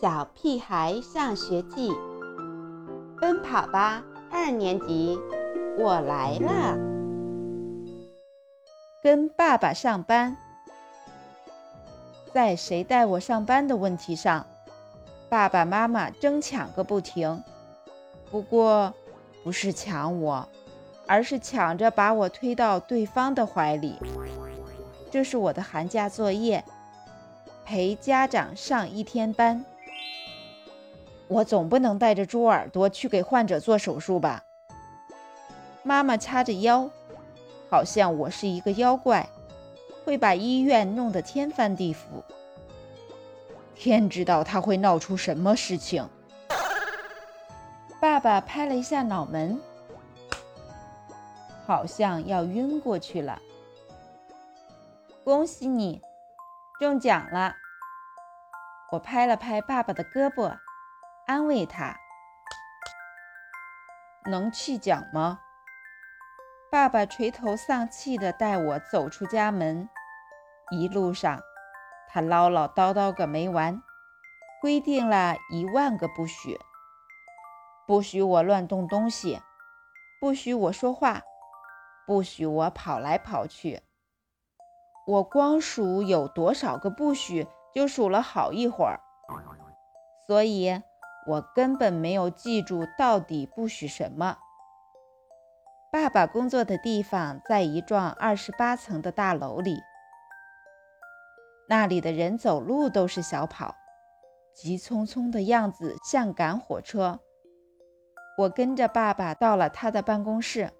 [0.00, 1.92] 小屁孩上学记，
[3.20, 4.00] 奔跑吧
[4.30, 5.18] 二年级，
[5.76, 6.78] 我来了。
[9.02, 10.36] 跟爸爸上班，
[12.32, 14.46] 在谁带我上班的问题上，
[15.28, 17.42] 爸爸妈妈争抢个不停。
[18.30, 18.94] 不过，
[19.42, 20.48] 不是抢我，
[21.08, 23.96] 而是抢着把我推到对方的怀里。
[25.10, 26.64] 这是我的寒假作业，
[27.64, 29.64] 陪家长上一天班。
[31.28, 34.44] 我总不能带着猪耳朵去给患者做手术吧？
[35.82, 36.90] 妈妈掐着腰，
[37.70, 39.28] 好像我是一个妖怪，
[40.04, 42.22] 会把医院弄得天翻地覆。
[43.74, 46.08] 天知道他会闹出什么事情。
[48.00, 49.60] 爸爸拍了一下脑门，
[51.66, 53.38] 好像要晕过去了。
[55.24, 56.00] 恭喜你，
[56.80, 57.54] 中奖了！
[58.90, 60.56] 我拍了拍爸爸的胳膊。
[61.28, 61.94] 安慰他，
[64.24, 65.40] 能去讲吗？
[66.72, 69.90] 爸爸垂头丧气地带我走出家门，
[70.70, 71.38] 一路上
[72.08, 73.82] 他唠唠叨叨个没完，
[74.62, 76.58] 规定了一万个不许：
[77.86, 79.42] 不许我乱动东西，
[80.18, 81.20] 不许我说话，
[82.06, 83.82] 不许我跑来跑去。
[85.06, 88.98] 我光数有多少个不许，就数了好一会儿，
[90.26, 90.82] 所以。
[91.28, 94.38] 我根本没有记住到底不许什么。
[95.92, 99.78] 爸爸工作的地方在一幢二十八层的大楼里，
[101.68, 103.74] 那里的人走路都是小跑，
[104.54, 107.20] 急匆匆的样子像赶火车。
[108.38, 110.70] 我跟着爸爸到了他的办公室，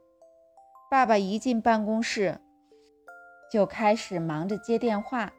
[0.91, 2.41] 爸爸一进办公室
[3.53, 5.33] 就开始忙着接电话、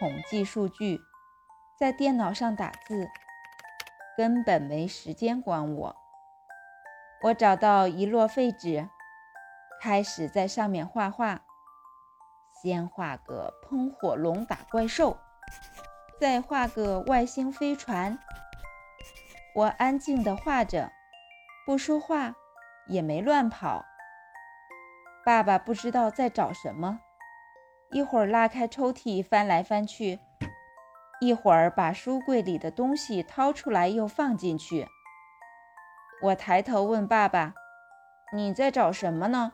[0.00, 1.00] 统计数据，
[1.78, 3.06] 在电脑上打字。
[4.16, 5.96] 根本没时间管我。
[7.22, 8.88] 我找到一摞废纸，
[9.80, 11.42] 开始在上面画画。
[12.62, 15.18] 先画个喷火龙打怪兽，
[16.18, 18.18] 再画个外星飞船。
[19.54, 20.90] 我安静地画着，
[21.66, 22.34] 不说话，
[22.86, 23.84] 也没乱跑。
[25.24, 27.00] 爸爸不知道在找什么，
[27.90, 30.20] 一会儿拉开抽屉翻来翻去。
[31.20, 34.86] 一会儿把书柜里的东西掏出来又放进去。
[36.22, 37.54] 我抬头问爸爸
[38.32, 39.52] ：“你在找什么呢？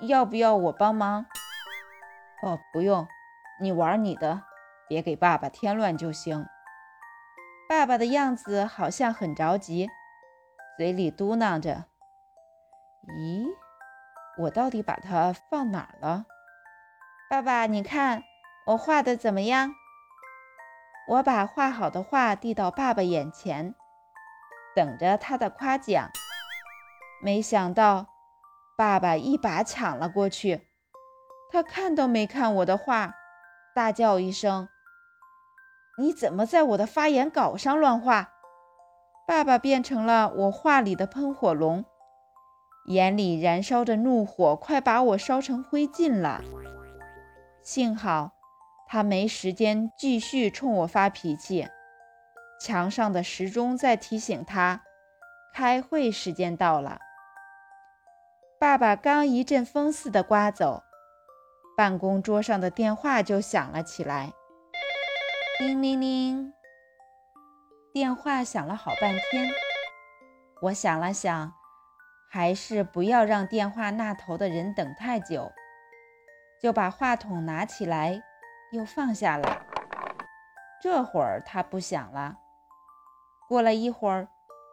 [0.00, 1.26] 要不要我帮忙
[2.42, 3.06] ？”“哦，不用，
[3.60, 4.42] 你玩你的，
[4.88, 6.46] 别给爸爸添乱就行。”
[7.68, 9.88] 爸爸的样子好像很着急，
[10.76, 11.84] 嘴里嘟囔着
[13.06, 13.46] ：“咦，
[14.38, 16.24] 我到底把它放哪儿了
[17.28, 18.22] ？”“爸爸，你看
[18.66, 19.74] 我画的怎么样？”
[21.08, 23.74] 我把画好的画递到爸爸眼前，
[24.76, 26.10] 等着他的夸奖。
[27.22, 28.08] 没想到，
[28.76, 30.68] 爸爸一把抢了过去。
[31.50, 33.14] 他看都没看我的画，
[33.74, 34.68] 大叫一声
[35.96, 38.34] ：“你怎么在我的发言稿上乱画？”
[39.26, 41.86] 爸爸变成了我画里的喷火龙，
[42.84, 46.42] 眼里燃烧着怒火，快把我烧成灰烬了。
[47.62, 48.37] 幸好。
[48.90, 51.68] 他没时间继续冲我发脾气，
[52.58, 54.82] 墙上的时钟在提醒他，
[55.52, 56.98] 开会时间到了。
[58.58, 60.82] 爸爸刚一阵风似的刮走，
[61.76, 64.32] 办公桌上的电话就响了起来，
[65.58, 66.54] 叮铃铃。
[67.92, 69.50] 电话响了好半天，
[70.62, 71.52] 我想了想，
[72.30, 75.52] 还是不要让电话那头的人等太久，
[76.62, 78.22] 就把话筒拿起来。
[78.72, 79.62] 又放下了。
[80.80, 82.38] 这会儿他不响了。
[83.48, 84.28] 过了一会儿，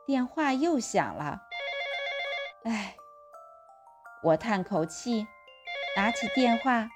[0.05, 1.39] 电话又响了。
[2.65, 2.95] 哎，
[4.23, 5.27] 我叹口气，
[5.95, 6.89] 拿起电话，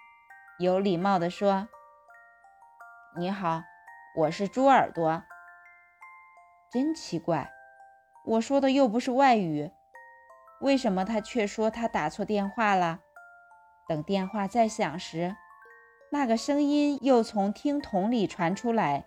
[0.60, 1.68] 有礼貌地说
[3.18, 3.64] ：“你好，
[4.18, 5.24] 我是猪耳朵。”
[6.72, 7.50] 真奇怪，
[8.26, 9.72] 我说的又不是外语，
[10.62, 13.00] 为什么他却说他打错电话了？
[13.88, 15.36] 等电话再响时。
[16.12, 19.06] 那个声音又从听筒里传出来，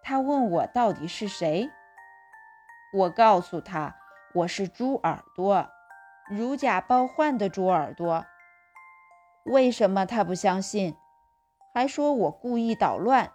[0.00, 1.68] 他问我到底是谁。
[2.94, 3.96] 我告诉他
[4.32, 5.68] 我是猪耳朵，
[6.30, 8.24] 如假包换的猪耳朵。
[9.44, 10.96] 为什么他不相信，
[11.74, 13.32] 还说我故意捣乱？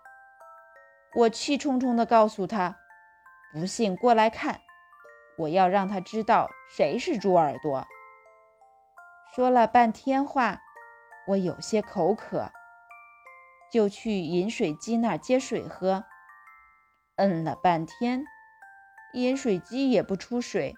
[1.15, 2.77] 我气冲冲地告诉他，
[3.51, 4.61] 不信过来看，
[5.37, 7.85] 我要让他知道谁是猪耳朵。
[9.35, 10.61] 说了半天话。
[11.27, 12.51] 我有些口渴，
[13.71, 16.03] 就去饮水机那儿接水喝。
[17.17, 18.25] 摁了半天，
[19.13, 20.75] 饮水机也不出水，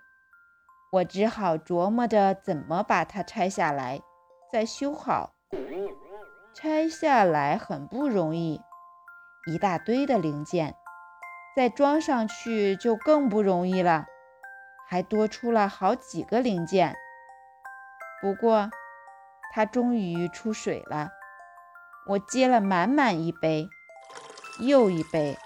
[0.92, 4.01] 我只好琢磨着怎么把它拆下来，
[4.51, 5.33] 再修好。
[6.53, 8.62] 拆下来很不容易，
[9.47, 10.75] 一大堆的零件，
[11.56, 14.06] 再装上去就更不容易了，
[14.88, 16.95] 还多出了好几个零件。
[18.21, 18.69] 不过，
[19.56, 21.12] 它终于出水了，
[22.07, 23.69] 我接了满满一杯，
[24.60, 25.38] 又一杯。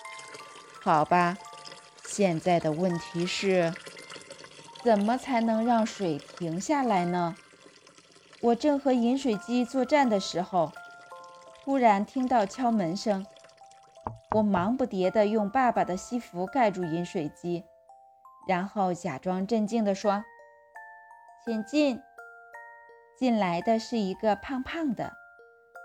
[0.81, 1.37] 好吧，
[2.05, 3.71] 现在的问题是，
[4.83, 7.35] 怎么才能让水停下来呢？
[8.41, 10.71] 我正和饮水机作战的时候，
[11.63, 13.23] 突然听到敲门声。
[14.31, 17.63] 我忙不迭地用爸爸的西服盖住饮水机，
[18.47, 20.23] 然后假装镇静地说
[21.45, 22.01] ：“请进。”
[23.19, 25.11] 进来的是一个胖胖的、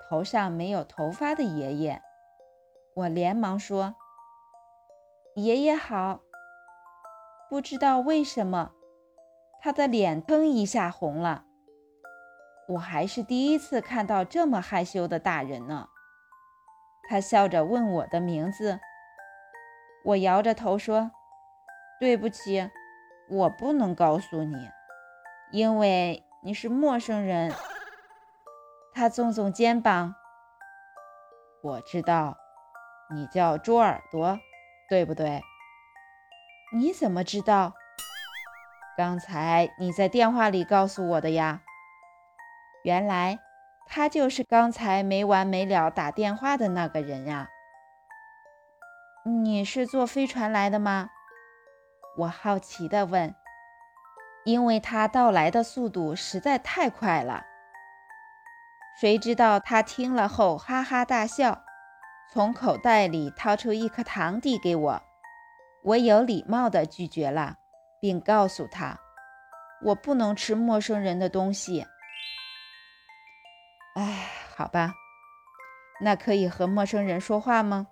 [0.09, 2.01] 头上没有头发的爷爷。
[2.95, 3.97] 我连忙说。
[5.35, 6.21] 爷爷好。
[7.51, 8.71] 不知道为什么，
[9.61, 11.45] 他的脸腾一下红了。
[12.69, 15.89] 我还是第一次看到这么害羞的大人呢。
[17.09, 18.79] 他笑着问我的名字，
[20.05, 21.11] 我摇着头说
[21.99, 22.71] ：“对不起，
[23.29, 24.71] 我不能告诉你，
[25.51, 27.53] 因为你是陌生人。”
[28.95, 30.15] 他耸耸肩膀
[31.63, 32.37] ：“我知道，
[33.11, 34.39] 你叫猪耳朵。”
[34.87, 35.43] 对不对？
[36.75, 37.73] 你怎么知道？
[38.99, 41.63] 刚才你在电话里告诉我的呀。
[42.85, 43.39] 原来
[43.87, 47.49] 他就是刚才没完没了打电话的那个人呀。
[49.25, 51.09] 你是坐飞船来的吗？
[52.19, 53.35] 我好奇地问，
[54.45, 57.45] 因为他到来的速度实在太快了。
[59.01, 61.63] 谁知道他听了后哈哈大笑。
[62.33, 65.03] 从口袋里掏出一颗糖递给我，
[65.83, 67.57] 我有礼貌地拒绝了，
[68.01, 68.99] 并告诉他
[69.83, 71.87] 我不能吃陌生人的东西。
[73.95, 74.95] 哎，好吧，
[76.01, 77.87] 那可以和陌生人说话吗？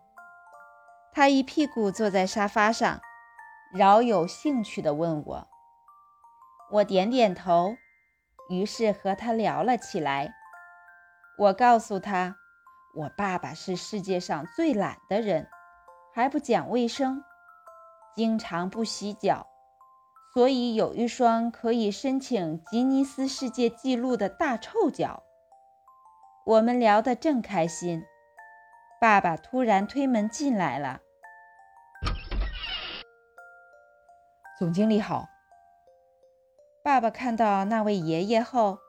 [1.13, 3.01] 他一屁股坐在沙发上，
[3.73, 5.49] 饶有兴趣地问我。
[6.73, 7.77] 我点点头，
[8.49, 10.33] 于是和他聊了起来。
[11.37, 12.37] 我告诉他。
[12.95, 15.49] 我爸爸是世界上最懒的人，
[16.15, 17.25] 还不讲卫生，
[18.15, 19.47] 经常不洗脚，
[20.35, 25.23] 所以有一双可以申请吉尼斯世界纪录的大臭脚。
[26.45, 28.03] 我们聊得正开心，
[29.01, 31.01] 爸爸突然推门进来了。
[34.59, 35.32] 总经理好。
[36.85, 38.81] 爸爸看到那位爷爷后，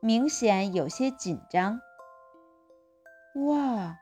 [0.00, 1.80] 明显有些紧张。
[3.46, 3.96] 哇，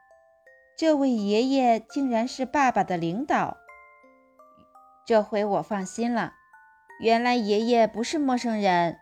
[0.78, 3.58] 这位爷爷竟然是爸爸的领导。
[5.04, 6.32] 这回我放心了，
[7.00, 8.98] 原来爷爷不是陌生人。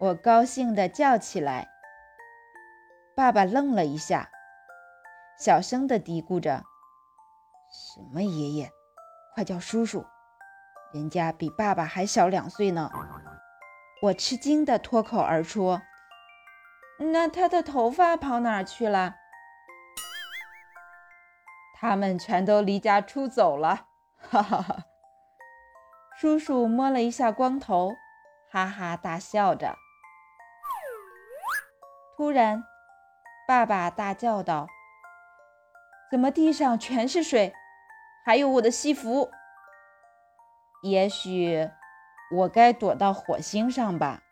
[0.00, 1.68] 我高兴地叫起来。
[3.14, 4.28] 爸爸愣了一下，
[5.38, 6.64] 小声地嘀咕着
[7.70, 8.72] ：“什么爷爷？
[9.34, 10.04] 快叫叔叔！
[10.94, 12.90] 人家比爸爸还小两岁呢。”
[14.02, 15.80] 我吃惊地脱口而出。
[17.12, 19.16] 那他的头发跑哪儿去了？
[21.76, 23.86] 他们全都离家出走了，
[24.16, 24.84] 哈哈哈！
[26.16, 27.96] 叔叔摸了一下光头，
[28.50, 29.76] 哈哈大笑着。
[32.16, 32.62] 突然，
[33.48, 34.68] 爸爸大叫道
[36.10, 37.52] ：“怎么地上全是水？
[38.24, 39.30] 还有我的西服！
[40.84, 41.70] 也许
[42.30, 44.23] 我该躲到火星上吧。”